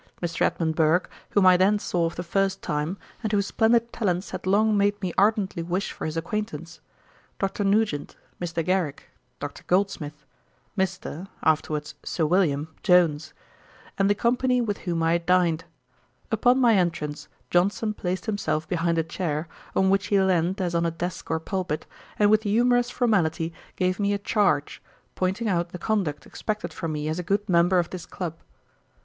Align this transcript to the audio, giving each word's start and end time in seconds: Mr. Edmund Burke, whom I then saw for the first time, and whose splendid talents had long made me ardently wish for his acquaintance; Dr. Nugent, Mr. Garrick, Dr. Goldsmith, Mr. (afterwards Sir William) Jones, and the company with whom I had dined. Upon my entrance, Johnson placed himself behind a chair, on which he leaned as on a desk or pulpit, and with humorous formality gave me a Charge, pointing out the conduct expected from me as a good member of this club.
Mr. 0.19 0.41
Edmund 0.41 0.73
Burke, 0.75 1.11
whom 1.29 1.45
I 1.45 1.57
then 1.57 1.77
saw 1.77 2.09
for 2.09 2.15
the 2.15 2.23
first 2.23 2.63
time, 2.63 2.97
and 3.21 3.31
whose 3.31 3.45
splendid 3.45 3.93
talents 3.93 4.31
had 4.31 4.47
long 4.47 4.75
made 4.75 4.99
me 4.99 5.13
ardently 5.15 5.61
wish 5.61 5.91
for 5.91 6.07
his 6.07 6.17
acquaintance; 6.17 6.79
Dr. 7.37 7.63
Nugent, 7.63 8.15
Mr. 8.41 8.65
Garrick, 8.65 9.11
Dr. 9.39 9.61
Goldsmith, 9.67 10.25
Mr. 10.75 11.27
(afterwards 11.43 11.93
Sir 12.01 12.25
William) 12.25 12.69
Jones, 12.81 13.35
and 13.95 14.09
the 14.09 14.15
company 14.15 14.59
with 14.59 14.79
whom 14.79 15.03
I 15.03 15.11
had 15.11 15.27
dined. 15.27 15.65
Upon 16.31 16.57
my 16.59 16.73
entrance, 16.73 17.27
Johnson 17.51 17.93
placed 17.93 18.25
himself 18.25 18.67
behind 18.67 18.97
a 18.97 19.03
chair, 19.03 19.47
on 19.75 19.91
which 19.91 20.07
he 20.07 20.19
leaned 20.19 20.59
as 20.59 20.73
on 20.73 20.83
a 20.83 20.89
desk 20.89 21.29
or 21.29 21.39
pulpit, 21.39 21.85
and 22.17 22.31
with 22.31 22.41
humorous 22.41 22.89
formality 22.89 23.53
gave 23.75 23.99
me 23.99 24.13
a 24.13 24.17
Charge, 24.17 24.81
pointing 25.13 25.47
out 25.47 25.69
the 25.69 25.77
conduct 25.77 26.25
expected 26.25 26.73
from 26.73 26.91
me 26.93 27.07
as 27.07 27.19
a 27.19 27.29
good 27.29 27.47
member 27.47 27.77
of 27.77 27.91
this 27.91 28.07
club. 28.07 28.39